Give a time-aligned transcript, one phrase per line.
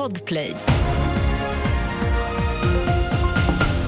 [0.00, 0.56] Podplay.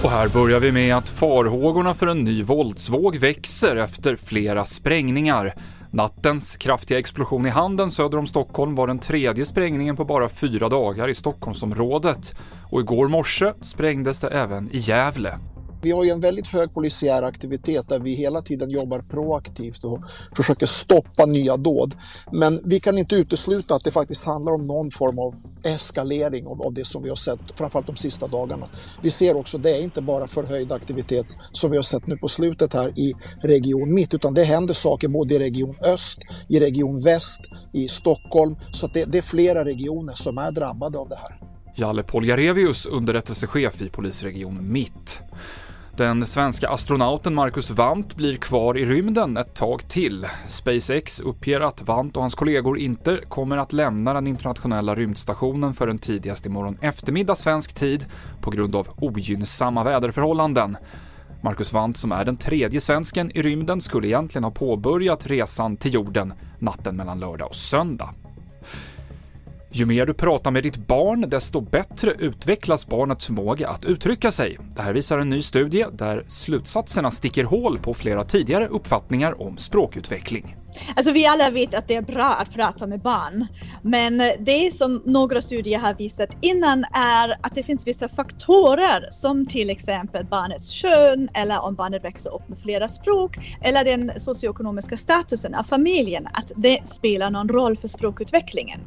[0.05, 5.55] Och här börjar vi med att farhågorna för en ny våldsvåg växer efter flera sprängningar.
[5.91, 10.69] Nattens kraftiga explosion i Handen söder om Stockholm var den tredje sprängningen på bara fyra
[10.69, 12.35] dagar i Stockholmsområdet.
[12.71, 15.39] Och igår morse sprängdes det även i Gävle.
[15.83, 20.01] Vi har ju en väldigt hög polisiär aktivitet där vi hela tiden jobbar proaktivt och
[20.37, 21.95] försöker stoppa nya dåd.
[22.33, 26.73] Men vi kan inte utesluta att det faktiskt handlar om någon form av eskalering av
[26.75, 28.67] det som vi har sett, framförallt de sista dagarna.
[29.03, 32.29] Vi ser också, det är inte bara förhöjd aktivitet som vi har sett nu på
[32.29, 36.19] slutet här i Region Mitt, utan det händer saker både i Region Öst,
[36.49, 37.41] i Region Väst,
[37.73, 38.57] i Stockholm.
[38.73, 41.53] Så det, det är flera regioner som är drabbade av det här.
[41.77, 45.21] Jalle Poljarevius, underrättelsechef i polisregion Mitt.
[45.97, 50.27] Den svenska astronauten Marcus Wandt blir kvar i rymden ett tag till.
[50.47, 55.99] SpaceX uppger att Wandt och hans kollegor inte kommer att lämna den internationella rymdstationen förrän
[55.99, 58.07] tidigast imorgon eftermiddag svensk tid
[58.41, 60.77] på grund av ogynnsamma väderförhållanden.
[61.43, 65.95] Marcus Wandt, som är den tredje svensken i rymden, skulle egentligen ha påbörjat resan till
[65.95, 68.15] jorden natten mellan lördag och söndag.
[69.75, 74.59] Ju mer du pratar med ditt barn, desto bättre utvecklas barnets förmåga att uttrycka sig.
[74.77, 79.59] Det här visar en ny studie där slutsatserna sticker hål på flera tidigare uppfattningar om
[79.59, 80.57] språkutveckling.
[80.97, 83.47] Alltså vi alla vet att det är bra att prata med barn,
[83.83, 89.47] men det som några studier har visat innan är att det finns vissa faktorer som
[89.47, 94.97] till exempel barnets kön eller om barnet växer upp med flera språk eller den socioekonomiska
[94.97, 98.81] statusen av familjen, att det spelar någon roll för språkutvecklingen.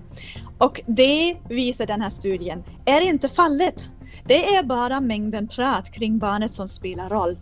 [0.57, 3.91] Och det visar den här studien är inte fallet.
[4.25, 7.37] Det är bara mängden prat kring barnet som spelar roll.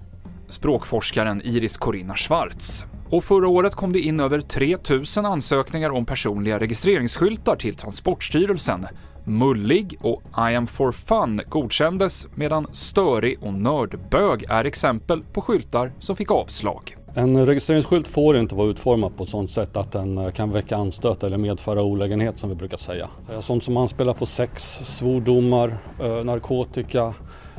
[0.47, 6.59] Språkforskaren Iris Corinna Schwartz och förra året kom det in över 3000 ansökningar om personliga
[6.59, 8.87] registreringsskyltar till Transportstyrelsen.
[9.23, 15.91] Mullig och I am for fun godkändes medan störig och nördbög är exempel på skyltar
[15.99, 16.95] som fick avslag.
[17.15, 20.75] En registreringsskylt får inte vara utformad på ett sådant sätt att den eh, kan väcka
[20.75, 23.09] anstöt eller medföra olägenhet som vi brukar säga.
[23.31, 27.13] Eh, sånt som anspelar på sex, svordomar, eh, narkotika,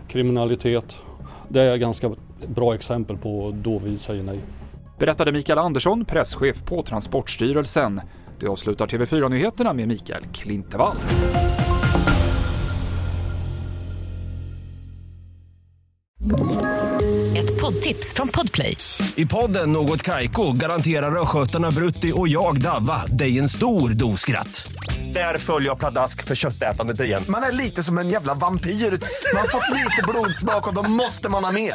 [0.08, 1.02] kriminalitet.
[1.48, 2.10] Det är ganska
[2.46, 4.40] bra exempel på då vi säger nej
[4.98, 8.00] berättade Mikael Andersson, presschef på Transportstyrelsen.
[8.40, 10.96] Det avslutar TV4-nyheterna med Mikael Klintevall.
[17.36, 18.76] Ett poddtips från Podplay.
[19.16, 24.72] I podden Något Kaiko garanterar östgötarna Brutti och jag, Davva, dig en stor dos skratt.
[25.14, 27.24] Där följer jag pladask för köttätandet igen.
[27.28, 28.70] Man är lite som en jävla vampyr.
[28.70, 31.74] Man har fått lite blodsmak och då måste man ha mer.